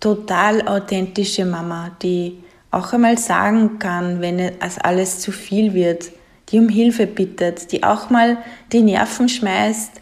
total 0.00 0.66
authentische 0.66 1.44
Mama, 1.44 1.90
die 2.02 2.42
auch 2.70 2.92
einmal 2.92 3.18
sagen 3.18 3.78
kann, 3.78 4.20
wenn 4.20 4.38
es 4.38 4.78
alles 4.78 5.20
zu 5.20 5.32
viel 5.32 5.74
wird, 5.74 6.12
die 6.50 6.58
um 6.58 6.68
Hilfe 6.68 7.06
bittet, 7.06 7.72
die 7.72 7.82
auch 7.82 8.10
mal 8.10 8.38
die 8.72 8.82
Nerven 8.82 9.28
schmeißt 9.28 9.92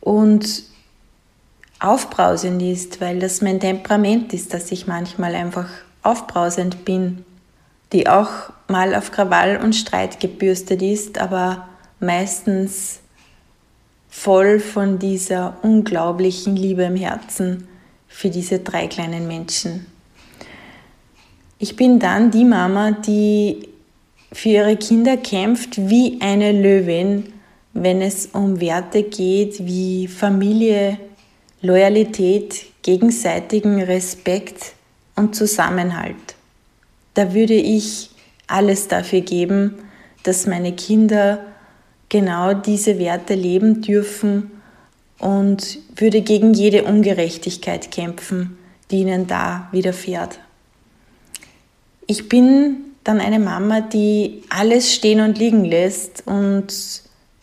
und 0.00 0.64
aufbrausend 1.78 2.62
ist, 2.62 3.00
weil 3.00 3.18
das 3.18 3.40
mein 3.40 3.58
Temperament 3.58 4.32
ist, 4.32 4.52
dass 4.52 4.70
ich 4.70 4.86
manchmal 4.86 5.34
einfach 5.34 5.68
aufbrausend 6.02 6.84
bin, 6.84 7.24
die 7.92 8.08
auch 8.08 8.30
mal 8.68 8.94
auf 8.94 9.10
Krawall 9.10 9.56
und 9.56 9.74
Streit 9.74 10.20
gebürstet 10.20 10.82
ist, 10.82 11.18
aber 11.18 11.68
meistens 11.98 13.00
voll 14.10 14.58
von 14.58 14.98
dieser 14.98 15.56
unglaublichen 15.62 16.56
Liebe 16.56 16.82
im 16.82 16.96
Herzen 16.96 17.68
für 18.08 18.28
diese 18.28 18.58
drei 18.58 18.88
kleinen 18.88 19.26
Menschen. 19.26 19.86
Ich 21.58 21.76
bin 21.76 21.98
dann 21.98 22.30
die 22.30 22.44
Mama, 22.44 22.90
die 22.90 23.68
für 24.32 24.48
ihre 24.48 24.76
Kinder 24.76 25.16
kämpft 25.16 25.76
wie 25.78 26.18
eine 26.20 26.52
Löwin, 26.52 27.32
wenn 27.72 28.02
es 28.02 28.26
um 28.32 28.60
Werte 28.60 29.04
geht 29.04 29.64
wie 29.64 30.08
Familie, 30.08 30.98
Loyalität, 31.62 32.64
gegenseitigen 32.82 33.82
Respekt 33.82 34.72
und 35.16 35.36
Zusammenhalt. 35.36 36.16
Da 37.14 37.34
würde 37.34 37.54
ich 37.54 38.10
alles 38.46 38.88
dafür 38.88 39.20
geben, 39.20 39.74
dass 40.22 40.46
meine 40.46 40.72
Kinder 40.72 41.44
genau 42.10 42.52
diese 42.52 42.98
Werte 42.98 43.34
leben 43.34 43.80
dürfen 43.80 44.50
und 45.18 45.78
würde 45.96 46.20
gegen 46.20 46.52
jede 46.52 46.84
Ungerechtigkeit 46.84 47.90
kämpfen, 47.90 48.58
die 48.90 49.00
ihnen 49.00 49.26
da 49.26 49.68
widerfährt. 49.72 50.38
Ich 52.06 52.28
bin 52.28 52.76
dann 53.04 53.20
eine 53.20 53.38
Mama, 53.38 53.80
die 53.80 54.42
alles 54.50 54.92
stehen 54.92 55.20
und 55.20 55.38
liegen 55.38 55.64
lässt 55.64 56.24
und 56.26 56.68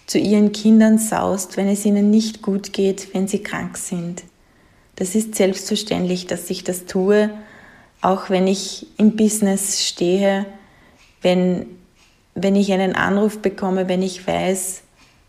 zu 0.06 0.18
ihren 0.20 0.52
Kindern 0.52 1.00
saust, 1.00 1.58
wenn 1.58 1.68
es 1.68 1.86
ihnen 1.86 2.12
nicht 2.12 2.42
gut 2.42 2.74
geht, 2.74 3.14
wenn 3.14 3.28
sie 3.28 3.40
krank 3.40 3.78
sind. 3.78 4.24
Das 4.96 5.16
ist 5.16 5.36
selbstverständlich, 5.36 6.28
dass 6.28 6.50
ich 6.50 6.64
das 6.64 6.86
tue, 6.86 7.30
auch 8.02 8.30
wenn 8.30 8.48
ich 8.48 8.88
im 8.98 9.16
Business 9.16 9.86
stehe, 9.86 10.46
wenn 11.22 11.66
wenn 12.40 12.56
ich 12.56 12.72
einen 12.72 12.96
Anruf 12.96 13.40
bekomme, 13.40 13.90
wenn 13.90 14.04
ich 14.04 14.28
weiß, 14.28 14.84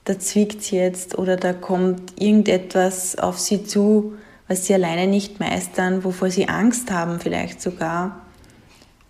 da 0.05 0.19
zwickt 0.19 0.71
jetzt 0.71 1.17
oder 1.17 1.37
da 1.37 1.55
kommt 1.55 2.21
irgendetwas 2.21 3.19
auf 3.19 3.39
sie 3.39 3.65
zu, 3.65 4.15
was 4.47 4.67
sie 4.67 4.75
alleine 4.75 5.07
nicht 5.07 5.41
meistern, 5.41 6.05
wovor 6.05 6.31
sie 6.31 6.49
Angst 6.49 6.91
haben 6.91 7.19
vielleicht 7.19 7.63
sogar, 7.63 8.21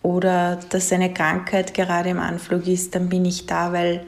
oder 0.02 0.60
dass 0.70 0.92
eine 0.92 1.12
Krankheit 1.12 1.74
gerade 1.74 2.10
im 2.10 2.20
Anflug 2.20 2.68
ist, 2.68 2.94
dann 2.94 3.08
bin 3.08 3.24
ich 3.24 3.46
da, 3.46 3.72
weil 3.72 4.04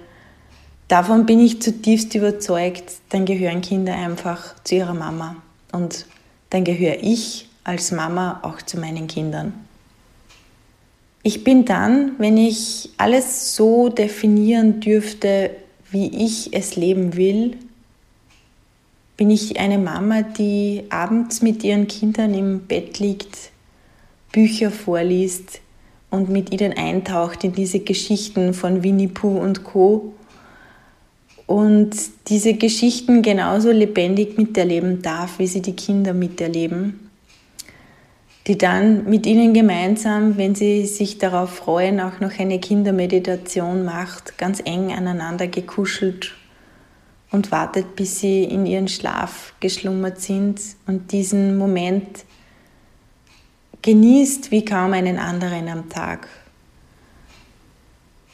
davon 0.87 1.27
bin 1.27 1.41
ich 1.41 1.61
zutiefst 1.61 2.15
überzeugt, 2.15 2.93
dann 3.09 3.25
gehören 3.25 3.61
Kinder 3.61 3.95
einfach 3.95 4.55
zu 4.63 4.77
ihrer 4.77 4.95
Mama 4.95 5.37
und 5.73 6.07
dann 6.51 6.63
gehöre 6.63 6.99
ich 7.01 7.49
als 7.65 7.91
Mama 7.91 8.39
auch 8.43 8.63
zu 8.63 8.79
meinen 8.79 9.09
Kindern. 9.09 9.53
Ich 11.23 11.45
bin 11.45 11.67
dann, 11.67 12.13
wenn 12.19 12.39
ich 12.39 12.91
alles 12.97 13.55
so 13.55 13.91
definieren 13.91 14.81
dürfte, 14.81 15.51
wie 15.91 16.07
ich 16.25 16.55
es 16.55 16.77
leben 16.77 17.15
will, 17.17 17.59
bin 19.19 19.29
ich 19.31 19.61
eine 19.61 19.77
Mama, 19.77 20.23
die 20.23 20.85
abends 20.89 21.43
mit 21.43 21.63
ihren 21.63 21.89
Kindern 21.89 22.33
im 22.33 22.61
Bett 22.61 22.99
liegt, 23.01 23.51
Bücher 24.33 24.71
vorliest 24.71 25.61
und 26.09 26.31
mit 26.31 26.53
ihnen 26.55 26.73
eintaucht 26.73 27.45
in 27.45 27.53
diese 27.53 27.81
Geschichten 27.81 28.55
von 28.55 28.83
Winnie 28.83 29.09
Pooh 29.09 29.39
und 29.39 29.63
Co. 29.63 30.15
Und 31.47 31.91
diese 32.29 32.55
Geschichten 32.55 33.21
genauso 33.21 33.73
lebendig 33.73 34.39
miterleben 34.39 35.03
darf, 35.03 35.39
wie 35.39 35.49
sie 35.49 35.61
die 35.61 35.77
Kinder 35.77 36.15
miterleben 36.15 37.00
die 38.51 38.59
dann 38.59 39.09
mit 39.09 39.27
ihnen 39.27 39.55
gemeinsam, 39.55 40.37
wenn 40.37 40.57
sie 40.57 40.85
sich 40.85 41.19
darauf 41.19 41.55
freuen, 41.55 42.01
auch 42.01 42.19
noch 42.19 42.37
eine 42.37 42.59
Kindermeditation 42.59 43.85
macht, 43.85 44.39
ganz 44.39 44.61
eng 44.65 44.91
aneinander 44.93 45.47
gekuschelt 45.47 46.35
und 47.31 47.53
wartet, 47.53 47.95
bis 47.95 48.19
sie 48.19 48.43
in 48.43 48.67
ihren 48.67 48.89
Schlaf 48.89 49.55
geschlummert 49.61 50.21
sind 50.21 50.61
und 50.89 51.13
diesen 51.13 51.59
Moment 51.59 52.25
genießt 53.83 54.51
wie 54.51 54.65
kaum 54.65 54.95
einen 54.95 55.21
anderen 55.21 55.69
am 55.69 55.89
Tag. 55.89 56.27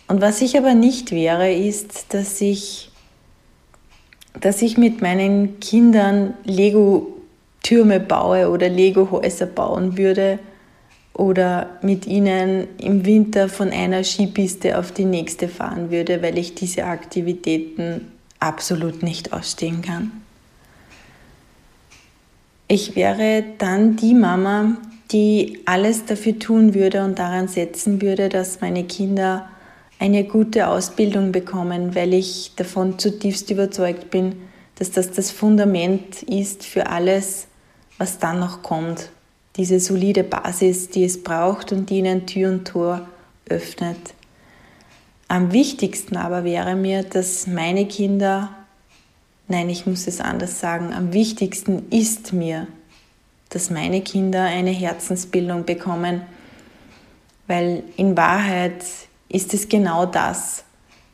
Und 0.08 0.22
was 0.22 0.40
ich 0.40 0.56
aber 0.56 0.72
nicht 0.72 1.12
wäre, 1.12 1.52
ist, 1.52 2.14
dass 2.14 2.40
ich, 2.40 2.90
dass 4.40 4.62
ich 4.62 4.78
mit 4.78 5.02
meinen 5.02 5.60
Kindern 5.60 6.32
Lego 6.44 7.15
Türme 7.66 7.98
baue 7.98 8.48
oder 8.48 8.68
Lego-Häuser 8.68 9.46
bauen 9.46 9.98
würde 9.98 10.38
oder 11.14 11.70
mit 11.82 12.06
ihnen 12.06 12.68
im 12.78 13.04
Winter 13.04 13.48
von 13.48 13.70
einer 13.70 14.04
Skipiste 14.04 14.78
auf 14.78 14.92
die 14.92 15.04
nächste 15.04 15.48
fahren 15.48 15.90
würde, 15.90 16.22
weil 16.22 16.38
ich 16.38 16.54
diese 16.54 16.84
Aktivitäten 16.84 18.12
absolut 18.38 19.02
nicht 19.02 19.32
ausstehen 19.32 19.82
kann. 19.82 20.12
Ich 22.68 22.94
wäre 22.94 23.42
dann 23.58 23.96
die 23.96 24.14
Mama, 24.14 24.76
die 25.10 25.58
alles 25.64 26.04
dafür 26.04 26.38
tun 26.38 26.72
würde 26.72 27.04
und 27.04 27.18
daran 27.18 27.48
setzen 27.48 28.00
würde, 28.00 28.28
dass 28.28 28.60
meine 28.60 28.84
Kinder 28.84 29.48
eine 29.98 30.22
gute 30.22 30.68
Ausbildung 30.68 31.32
bekommen, 31.32 31.96
weil 31.96 32.14
ich 32.14 32.52
davon 32.54 33.00
zutiefst 33.00 33.50
überzeugt 33.50 34.10
bin, 34.10 34.36
dass 34.76 34.92
das 34.92 35.10
das 35.10 35.32
Fundament 35.32 36.22
ist 36.22 36.64
für 36.64 36.86
alles, 36.86 37.48
was 37.98 38.18
dann 38.18 38.40
noch 38.40 38.62
kommt. 38.62 39.10
Diese 39.56 39.80
solide 39.80 40.22
Basis, 40.22 40.90
die 40.90 41.04
es 41.04 41.22
braucht 41.22 41.72
und 41.72 41.88
die 41.88 41.98
ihnen 41.98 42.26
Tür 42.26 42.50
und 42.50 42.66
Tor 42.66 43.06
öffnet. 43.48 44.14
Am 45.28 45.52
wichtigsten 45.52 46.16
aber 46.16 46.44
wäre 46.44 46.76
mir, 46.76 47.02
dass 47.02 47.46
meine 47.46 47.86
Kinder, 47.86 48.50
nein, 49.48 49.68
ich 49.68 49.86
muss 49.86 50.06
es 50.06 50.20
anders 50.20 50.60
sagen, 50.60 50.92
am 50.92 51.12
wichtigsten 51.12 51.90
ist 51.90 52.32
mir, 52.32 52.68
dass 53.48 53.70
meine 53.70 54.02
Kinder 54.02 54.42
eine 54.42 54.70
Herzensbildung 54.70 55.64
bekommen, 55.64 56.22
weil 57.46 57.82
in 57.96 58.16
Wahrheit 58.16 58.84
ist 59.28 59.54
es 59.54 59.68
genau 59.68 60.06
das, 60.06 60.64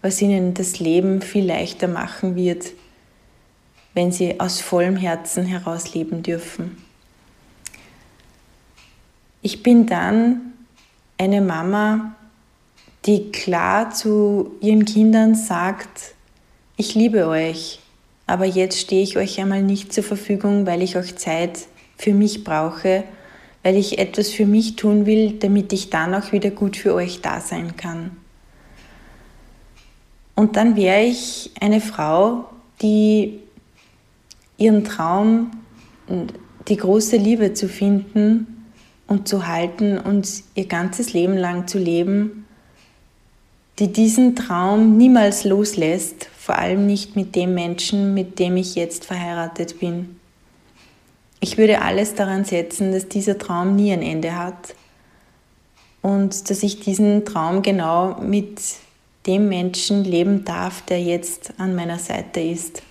was 0.03 0.21
ihnen 0.21 0.53
das 0.55 0.79
Leben 0.79 1.23
viel 1.23 1.47
leichter 1.47 1.89
machen 1.89 2.35
wird, 2.35 2.73
wenn 3.94 4.12
sie 4.12 4.40
aus 4.40 4.61
vollem 4.61 4.96
Herzen 4.96 5.44
heraus 5.44 5.94
leben 5.94 6.22
dürfen. 6.22 6.76
Ich 9.42 9.62
bin 9.62 9.87
dann 9.87 10.52
eine 11.18 11.40
Mama, 11.40 12.14
die 13.06 13.32
klar 13.32 13.90
zu 13.90 14.52
ihren 14.61 14.84
Kindern 14.84 15.34
sagt, 15.34 16.14
ich 16.76 16.94
liebe 16.94 17.26
euch, 17.26 17.80
aber 18.26 18.46
jetzt 18.46 18.78
stehe 18.78 19.02
ich 19.02 19.16
euch 19.16 19.40
einmal 19.40 19.62
nicht 19.62 19.92
zur 19.92 20.04
Verfügung, 20.04 20.66
weil 20.66 20.82
ich 20.82 20.96
euch 20.96 21.16
Zeit 21.16 21.66
für 21.99 22.14
mich 22.14 22.44
brauche, 22.44 23.04
weil 23.62 23.76
ich 23.76 23.99
etwas 23.99 24.30
für 24.30 24.46
mich 24.46 24.76
tun 24.76 25.06
will, 25.06 25.38
damit 25.38 25.72
ich 25.72 25.90
dann 25.90 26.14
auch 26.14 26.32
wieder 26.32 26.50
gut 26.50 26.76
für 26.76 26.94
euch 26.94 27.20
da 27.20 27.40
sein 27.40 27.76
kann. 27.76 28.16
Und 30.35 30.57
dann 30.57 30.76
wäre 30.76 31.02
ich 31.02 31.50
eine 31.61 31.81
Frau, 31.81 32.46
die 32.81 33.41
ihren 34.59 34.85
Traum, 34.85 35.51
die 36.69 36.77
große 36.77 37.17
Liebe 37.17 37.55
zu 37.55 37.69
finden 37.69 38.67
und 39.07 39.29
zu 39.29 39.47
halten 39.47 39.99
und 39.99 40.29
ihr 40.55 40.67
ganzes 40.67 41.12
Leben 41.12 41.37
lang 41.37 41.67
zu 41.69 41.79
leben, 41.79 42.47
die 43.79 43.93
diesen 43.93 44.37
Traum 44.37 44.97
niemals 44.97 45.45
loslässt, 45.45 46.29
vor 46.38 46.59
allem 46.59 46.87
nicht 46.87 47.17
mit 47.17 47.35
dem 47.35 47.55
Menschen, 47.55 48.15
mit 48.15 48.38
dem 48.38 48.57
ich 48.57 48.75
jetzt 48.75 49.05
verheiratet 49.05 49.81
bin. 49.81 50.17
Ich 51.41 51.59
würde 51.59 51.83
alles 51.83 52.15
daran 52.15 52.45
setzen, 52.45 52.93
dass 52.93 53.09
dieser 53.09 53.38
Traum 53.38 53.75
nie 53.75 53.93
ein 53.93 54.03
Ende 54.03 54.37
hat 54.37 54.75
und 56.01 56.51
dass 56.51 56.62
ich 56.62 56.81
diesen 56.81 57.25
Traum 57.25 57.62
genau 57.62 58.21
mit 58.21 58.61
dem 59.27 59.49
Menschen 59.49 60.05
leben 60.05 60.45
darf, 60.45 60.83
der 60.83 61.03
jetzt 61.03 61.55
an 61.59 61.75
meiner 61.75 61.99
Seite 61.99 62.41
ist. 62.41 62.83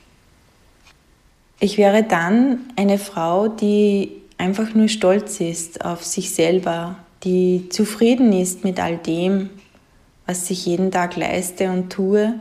Ich 1.63 1.77
wäre 1.77 2.01
dann 2.01 2.61
eine 2.75 2.97
Frau, 2.97 3.47
die 3.47 4.13
einfach 4.39 4.73
nur 4.73 4.87
stolz 4.87 5.39
ist 5.39 5.85
auf 5.85 6.03
sich 6.03 6.31
selber, 6.31 6.97
die 7.23 7.69
zufrieden 7.69 8.33
ist 8.33 8.63
mit 8.63 8.79
all 8.79 8.97
dem, 8.97 9.51
was 10.25 10.49
ich 10.49 10.65
jeden 10.65 10.89
Tag 10.89 11.15
leiste 11.17 11.69
und 11.69 11.91
tue 11.91 12.33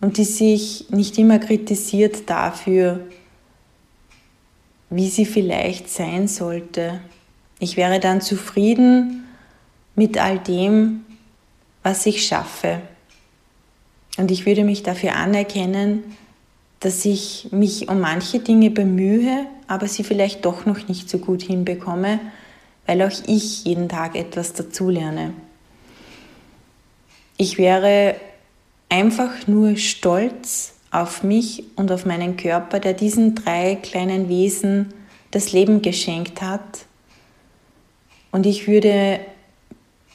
und 0.00 0.16
die 0.16 0.24
sich 0.24 0.90
nicht 0.90 1.18
immer 1.18 1.40
kritisiert 1.40 2.30
dafür, 2.30 3.00
wie 4.90 5.08
sie 5.08 5.26
vielleicht 5.26 5.90
sein 5.90 6.28
sollte. 6.28 7.00
Ich 7.58 7.76
wäre 7.76 7.98
dann 7.98 8.20
zufrieden 8.20 9.24
mit 9.96 10.18
all 10.18 10.38
dem, 10.38 11.04
was 11.82 12.06
ich 12.06 12.24
schaffe. 12.24 12.80
Und 14.18 14.30
ich 14.30 14.46
würde 14.46 14.62
mich 14.62 14.84
dafür 14.84 15.16
anerkennen, 15.16 16.04
dass 16.84 17.06
ich 17.06 17.48
mich 17.50 17.88
um 17.88 18.00
manche 18.00 18.40
Dinge 18.40 18.68
bemühe, 18.68 19.46
aber 19.66 19.88
sie 19.88 20.04
vielleicht 20.04 20.44
doch 20.44 20.66
noch 20.66 20.86
nicht 20.86 21.08
so 21.08 21.16
gut 21.16 21.40
hinbekomme, 21.40 22.20
weil 22.84 23.00
auch 23.00 23.10
ich 23.26 23.64
jeden 23.64 23.88
Tag 23.88 24.14
etwas 24.14 24.52
dazulerne. 24.52 25.32
Ich 27.38 27.56
wäre 27.56 28.16
einfach 28.90 29.46
nur 29.46 29.78
stolz 29.78 30.74
auf 30.90 31.22
mich 31.22 31.64
und 31.76 31.90
auf 31.90 32.04
meinen 32.04 32.36
Körper, 32.36 32.80
der 32.80 32.92
diesen 32.92 33.34
drei 33.34 33.76
kleinen 33.76 34.28
Wesen 34.28 34.92
das 35.30 35.52
Leben 35.52 35.80
geschenkt 35.80 36.42
hat. 36.42 36.84
Und 38.30 38.44
ich 38.44 38.68
würde 38.68 39.20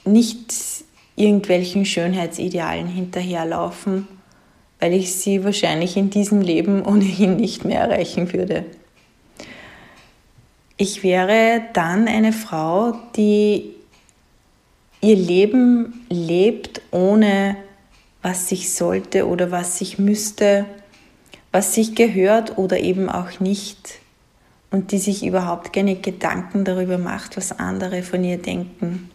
nicht 0.04 0.54
irgendwelchen 1.16 1.84
Schönheitsidealen 1.84 2.86
hinterherlaufen, 2.86 4.06
weil 4.80 4.94
ich 4.94 5.14
sie 5.14 5.44
wahrscheinlich 5.44 5.96
in 5.96 6.10
diesem 6.10 6.40
Leben 6.40 6.82
ohnehin 6.86 7.36
nicht 7.36 7.64
mehr 7.64 7.82
erreichen 7.82 8.32
würde. 8.32 8.64
Ich 10.76 11.02
wäre 11.02 11.62
dann 11.74 12.08
eine 12.08 12.32
Frau, 12.32 12.94
die 13.14 13.74
ihr 15.02 15.16
Leben 15.16 16.06
lebt, 16.08 16.80
ohne 16.90 17.56
was 18.22 18.48
sich 18.48 18.72
sollte 18.72 19.26
oder 19.26 19.50
was 19.50 19.78
sich 19.78 19.98
müsste, 19.98 20.66
was 21.52 21.74
sich 21.74 21.94
gehört 21.94 22.58
oder 22.58 22.78
eben 22.78 23.08
auch 23.08 23.40
nicht 23.40 23.98
und 24.70 24.92
die 24.92 24.98
sich 24.98 25.24
überhaupt 25.24 25.72
keine 25.72 25.96
Gedanken 25.96 26.64
darüber 26.64 26.96
macht, 26.96 27.36
was 27.36 27.58
andere 27.58 28.02
von 28.02 28.22
ihr 28.24 28.38
denken. 28.38 29.10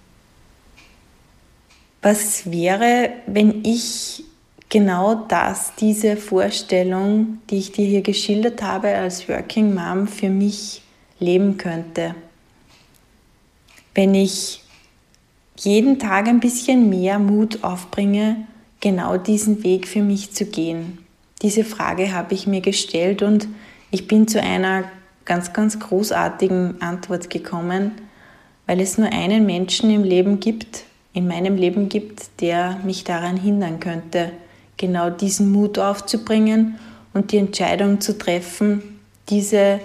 Was 2.01 2.51
wäre, 2.51 3.10
wenn 3.25 3.63
ich 3.63 4.23
genau 4.69 5.15
das, 5.28 5.73
diese 5.75 6.17
Vorstellung, 6.17 7.39
die 7.49 7.58
ich 7.58 7.71
dir 7.71 7.86
hier 7.86 8.01
geschildert 8.01 8.62
habe 8.62 8.89
als 8.89 9.28
Working 9.30 9.73
Mom, 9.73 10.08
für 10.08 10.30
mich 10.30 10.82
leben 11.19 11.58
könnte. 11.58 12.15
Wenn 13.93 14.13
ich 14.13 14.62
jeden 15.58 15.99
Tag 15.99 16.28
ein 16.28 16.39
bisschen 16.39 16.89
mehr 16.89 17.17
Mut 17.17 17.63
aufbringe, 17.63 18.45
genau 18.82 19.17
diesen 19.17 19.63
Weg 19.63 19.88
für 19.88 20.01
mich 20.01 20.34
zu 20.34 20.45
gehen. 20.45 20.99
Diese 21.41 21.63
Frage 21.63 22.13
habe 22.13 22.34
ich 22.34 22.45
mir 22.47 22.62
gestellt 22.62 23.21
und 23.21 23.47
ich 23.91 24.08
bin 24.08 24.28
zu 24.28 24.41
einer 24.41 24.84
ganz, 25.23 25.54
ganz 25.54 25.80
großartigen 25.80 26.82
Antwort 26.82 27.30
gekommen, 27.30 27.91
weil 28.67 28.82
es 28.82 28.97
nur 28.97 29.12
einen 29.12 29.45
Menschen 29.45 29.89
im 29.89 30.04
Leben 30.04 30.39
gibt, 30.39 30.84
in 31.13 31.28
meinem 31.28 31.56
Leben 31.56 31.88
gibt, 31.88 32.41
der 32.41 32.80
mich 32.84 33.04
daran 33.04 33.38
hindern 33.38 33.80
könnte, 33.80 34.32
genau 34.77 35.09
diesen 35.09 35.51
Mut 35.51 35.79
aufzubringen 35.79 36.77
und 37.13 37.31
die 37.31 37.38
Entscheidung 37.38 38.01
zu 38.01 38.17
treffen, 38.17 38.99
diese 39.29 39.79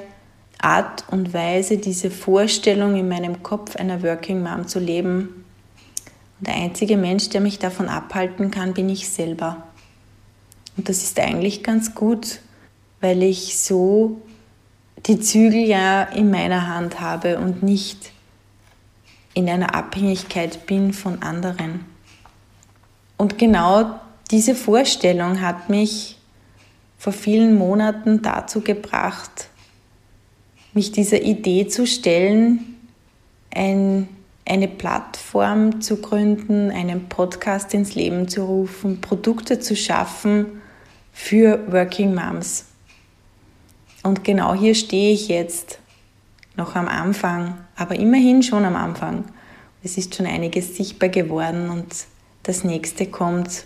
Art 0.59 1.05
und 1.11 1.33
Weise, 1.33 1.79
diese 1.79 2.11
Vorstellung 2.11 2.97
in 2.97 3.09
meinem 3.09 3.43
Kopf 3.43 3.77
einer 3.77 4.03
Working 4.03 4.43
Mom 4.43 4.67
zu 4.67 4.79
leben. 4.79 5.45
Und 6.39 6.47
der 6.47 6.55
einzige 6.55 6.97
Mensch, 6.97 7.29
der 7.31 7.41
mich 7.41 7.59
davon 7.59 7.89
abhalten 7.89 8.51
kann, 8.51 8.75
bin 8.75 8.89
ich 8.89 9.09
selber. 9.09 9.65
Und 10.77 10.89
das 10.89 11.03
ist 11.03 11.19
eigentlich 11.19 11.63
ganz 11.63 11.95
gut, 11.95 12.41
weil 13.01 13.23
ich 13.23 13.59
so 13.59 14.21
die 15.07 15.21
Zügel 15.21 15.61
ja 15.61 16.03
in 16.03 16.31
meiner 16.31 16.69
Hand 16.69 17.01
habe 17.01 17.39
und 17.39 17.63
nicht 17.63 18.13
in 19.35 19.49
einer 19.49 19.75
Abhängigkeit 19.75 20.67
bin 20.67 20.93
von 20.93 21.23
anderen. 21.23 21.87
Und 23.17 23.39
genau 23.39 24.01
diese 24.31 24.55
Vorstellung 24.55 25.41
hat 25.41 25.69
mich 25.69 26.17
vor 26.99 27.13
vielen 27.13 27.57
Monaten 27.57 28.23
dazu 28.23 28.61
gebracht, 28.61 29.49
mich 30.73 30.93
dieser 30.93 31.23
Idee 31.23 31.67
zu 31.67 31.87
stellen, 31.87 32.77
ein, 33.53 34.09
eine 34.47 34.69
Plattform 34.69 35.81
zu 35.81 35.97
gründen, 35.97 36.71
einen 36.71 37.09
Podcast 37.09 37.75
ins 37.75 37.95
Leben 37.95 38.29
zu 38.29 38.45
rufen, 38.45 39.01
Produkte 39.01 39.59
zu 39.59 39.75
schaffen 39.75 40.61
für 41.13 41.73
Working 41.73 42.15
Moms. 42.15 42.67
Und 44.03 44.23
genau 44.23 44.55
hier 44.55 44.75
stehe 44.75 45.13
ich 45.13 45.29
jetzt, 45.29 45.79
noch 46.57 46.77
am 46.77 46.89
Anfang, 46.89 47.59
aber 47.77 47.97
immerhin 47.97 48.43
schon 48.43 48.65
am 48.65 48.77
Anfang. 48.77 49.25
Es 49.83 49.97
ist 49.97 50.15
schon 50.15 50.27
einiges 50.27 50.77
sichtbar 50.77 51.09
geworden 51.09 51.71
und 51.71 51.87
das 52.43 52.65
nächste 52.65 53.07
kommt 53.07 53.65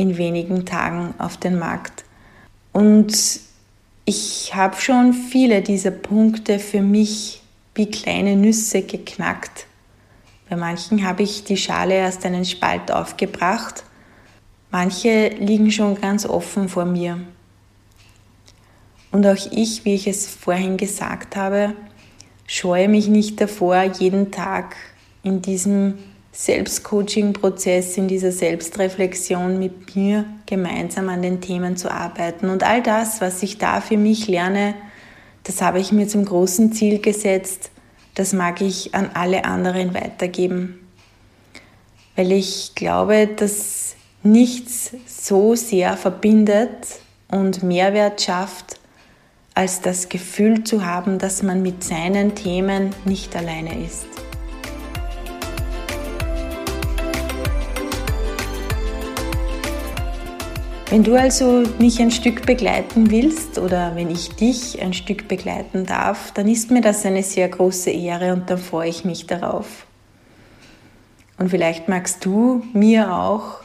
in 0.00 0.16
wenigen 0.16 0.64
Tagen 0.64 1.12
auf 1.18 1.36
den 1.36 1.58
Markt. 1.58 2.04
Und 2.72 3.12
ich 4.06 4.54
habe 4.54 4.80
schon 4.80 5.12
viele 5.12 5.60
dieser 5.60 5.90
Punkte 5.90 6.58
für 6.58 6.80
mich 6.80 7.42
wie 7.74 7.90
kleine 7.90 8.34
Nüsse 8.34 8.80
geknackt. 8.80 9.66
Bei 10.48 10.56
manchen 10.56 11.04
habe 11.04 11.22
ich 11.22 11.44
die 11.44 11.58
Schale 11.58 11.96
erst 11.96 12.24
einen 12.24 12.46
Spalt 12.46 12.90
aufgebracht, 12.90 13.84
manche 14.70 15.28
liegen 15.38 15.70
schon 15.70 16.00
ganz 16.00 16.24
offen 16.24 16.70
vor 16.70 16.86
mir. 16.86 17.20
Und 19.12 19.26
auch 19.26 19.52
ich, 19.52 19.84
wie 19.84 19.96
ich 19.96 20.06
es 20.06 20.26
vorhin 20.26 20.78
gesagt 20.78 21.36
habe, 21.36 21.74
scheue 22.46 22.88
mich 22.88 23.08
nicht 23.08 23.38
davor, 23.38 23.82
jeden 23.82 24.30
Tag 24.30 24.76
in 25.22 25.42
diesem 25.42 25.98
Selbstcoaching-Prozess, 26.40 27.98
in 27.98 28.08
dieser 28.08 28.32
Selbstreflexion 28.32 29.58
mit 29.58 29.94
mir 29.94 30.24
gemeinsam 30.46 31.10
an 31.10 31.20
den 31.20 31.42
Themen 31.42 31.76
zu 31.76 31.90
arbeiten. 31.90 32.48
Und 32.48 32.62
all 32.62 32.82
das, 32.82 33.20
was 33.20 33.42
ich 33.42 33.58
da 33.58 33.82
für 33.82 33.98
mich 33.98 34.26
lerne, 34.26 34.74
das 35.44 35.60
habe 35.60 35.80
ich 35.80 35.92
mir 35.92 36.08
zum 36.08 36.24
großen 36.24 36.72
Ziel 36.72 36.98
gesetzt, 36.98 37.70
das 38.14 38.32
mag 38.32 38.62
ich 38.62 38.94
an 38.94 39.10
alle 39.12 39.44
anderen 39.44 39.92
weitergeben. 39.92 40.80
Weil 42.16 42.32
ich 42.32 42.74
glaube, 42.74 43.28
dass 43.36 43.94
nichts 44.22 44.92
so 45.06 45.54
sehr 45.54 45.98
verbindet 45.98 47.00
und 47.30 47.62
Mehrwert 47.62 48.22
schafft, 48.22 48.80
als 49.54 49.82
das 49.82 50.08
Gefühl 50.08 50.64
zu 50.64 50.86
haben, 50.86 51.18
dass 51.18 51.42
man 51.42 51.60
mit 51.60 51.84
seinen 51.84 52.34
Themen 52.34 52.94
nicht 53.04 53.36
alleine 53.36 53.84
ist. 53.84 54.06
Wenn 60.90 61.04
du 61.04 61.14
also 61.14 61.62
mich 61.78 62.00
ein 62.00 62.10
Stück 62.10 62.44
begleiten 62.44 63.12
willst 63.12 63.58
oder 63.58 63.94
wenn 63.94 64.10
ich 64.10 64.30
dich 64.30 64.82
ein 64.82 64.92
Stück 64.92 65.28
begleiten 65.28 65.86
darf, 65.86 66.32
dann 66.32 66.48
ist 66.48 66.72
mir 66.72 66.80
das 66.80 67.06
eine 67.06 67.22
sehr 67.22 67.48
große 67.48 67.90
Ehre 67.90 68.32
und 68.32 68.50
dann 68.50 68.58
freue 68.58 68.88
ich 68.88 69.04
mich 69.04 69.28
darauf. 69.28 69.86
Und 71.38 71.50
vielleicht 71.50 71.88
magst 71.88 72.24
du 72.24 72.64
mir 72.72 73.14
auch 73.14 73.60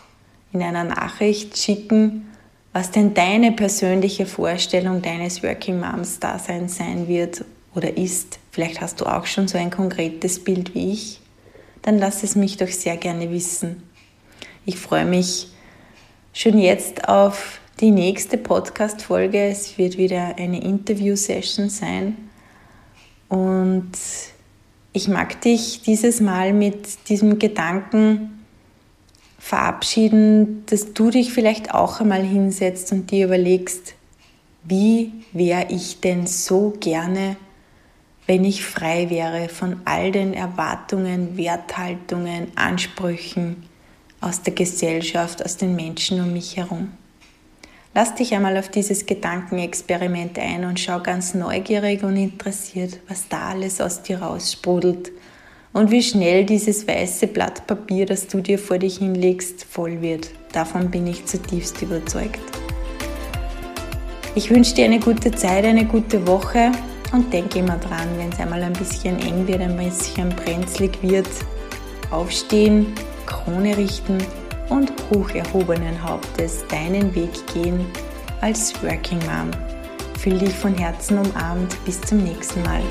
in 0.54 0.62
einer 0.62 0.84
Nachricht 0.84 1.58
schicken, 1.58 2.28
was 2.74 2.92
denn 2.92 3.16
deine 3.16 3.54
persönliche 3.54 4.28
Vorstellung 4.28 5.02
deines 5.02 5.42
Working 5.42 5.80
Moms 5.80 6.20
Daseins 6.20 6.78
sein 6.78 7.08
wird 7.08 7.44
oder 7.74 7.98
ist. 7.98 8.38
Vielleicht 8.52 8.82
hast 8.82 9.02
du 9.02 9.08
auch 9.08 9.26
schon 9.26 9.48
so 9.48 9.58
ein 9.58 9.72
konkretes 9.72 10.44
Bild 10.44 10.76
wie 10.76 10.92
ich. 10.92 11.22
Dann 11.82 11.98
lass 11.98 12.22
es 12.22 12.36
mich 12.36 12.58
doch 12.58 12.68
sehr 12.68 12.98
gerne 12.98 13.32
wissen. 13.32 13.82
Ich 14.68 14.78
freue 14.78 15.06
mich, 15.06 15.48
schon 16.36 16.60
jetzt 16.60 17.08
auf 17.08 17.62
die 17.80 17.92
nächste 17.92 18.38
Podcast-Folge. 18.38 19.42
Es 19.48 19.78
wird 19.78 19.98
wieder 19.98 20.36
eine 20.38 20.62
Interview-Session 20.62 21.70
sein. 21.70 22.18
Und 23.30 23.94
ich 24.92 25.08
mag 25.08 25.40
dich 25.42 25.82
dieses 25.82 26.20
Mal 26.20 26.52
mit 26.52 27.08
diesem 27.08 27.40
Gedanken 27.40 28.44
verabschieden, 29.40 30.66
dass 30.66 30.94
du 30.94 31.10
dich 31.10 31.32
vielleicht 31.32 31.74
auch 31.74 32.02
einmal 32.02 32.24
hinsetzt 32.24 32.92
und 32.92 33.12
dir 33.12 33.28
überlegst, 33.28 33.96
wie 34.66 35.14
wäre 35.32 35.68
ich 35.70 36.02
denn 36.02 36.28
so 36.28 36.74
gerne, 36.82 37.38
wenn 38.28 38.44
ich 38.44 38.66
frei 38.66 39.10
wäre 39.10 39.48
von 39.48 39.80
all 39.86 40.12
den 40.12 40.34
Erwartungen, 40.34 41.38
Werthaltungen, 41.38 42.48
Ansprüchen, 42.56 43.64
aus 44.26 44.42
der 44.42 44.54
Gesellschaft, 44.54 45.46
aus 45.46 45.58
den 45.58 45.76
Menschen 45.76 46.20
um 46.20 46.34
mich 46.34 46.58
herum. 46.58 46.92
Lass 47.94 48.16
dich 48.16 48.34
einmal 48.34 48.58
auf 48.58 48.70
dieses 48.70 49.06
Gedankenexperiment 49.06 50.38
ein 50.38 50.66
und 50.66 50.80
schau 50.80 51.00
ganz 51.00 51.34
neugierig 51.34 52.04
und 52.04 52.18
interessiert, 52.18 53.00
was 53.08 53.30
da 53.30 53.50
alles 53.50 53.80
aus 53.80 54.02
dir 54.02 54.22
raussprudelt 54.22 55.12
und 55.72 55.92
wie 55.92 56.02
schnell 56.02 56.44
dieses 56.44 56.88
weiße 56.88 57.28
Blatt 57.28 57.68
Papier, 57.68 58.06
das 58.06 58.28
du 58.28 58.42
dir 58.42 58.60
vor 58.60 58.80
dich 58.80 58.98
hinlegst, 58.98 59.64
voll 59.64 60.02
wird. 60.02 60.30
Davon 60.52 60.92
bin 60.92 61.08
ich 61.08 61.26
zutiefst 61.26 61.82
überzeugt. 61.82 62.40
Ich 64.36 64.50
wünsche 64.50 64.76
dir 64.76 64.86
eine 64.86 65.00
gute 65.00 65.32
Zeit, 65.32 65.64
eine 65.64 65.86
gute 65.86 66.28
Woche 66.28 66.72
und 67.14 67.32
denke 67.32 67.60
immer 67.60 67.78
dran, 67.78 68.10
wenn 68.18 68.30
es 68.30 68.40
einmal 68.40 68.62
ein 68.64 68.74
bisschen 68.74 69.18
eng 69.20 69.48
wird, 69.48 69.62
ein 69.62 69.78
bisschen 69.78 70.30
brenzlig 70.30 70.98
wird, 71.02 71.30
aufstehen, 72.12 72.94
Krone 73.26 73.78
richten 73.78 74.18
und 74.70 74.92
hoch 75.12 75.30
erhobenen 75.32 76.02
Hauptes 76.02 76.66
deinen 76.68 77.14
Weg 77.14 77.32
gehen 77.54 77.86
als 78.42 78.74
Working 78.84 79.20
Mom. 79.20 79.52
Fühl 80.20 80.40
dich 80.40 80.54
von 80.54 80.74
Herzen 80.76 81.20
umarmt. 81.20 81.78
Bis 81.86 82.02
zum 82.02 82.24
nächsten 82.24 82.62
Mal. 82.64 82.82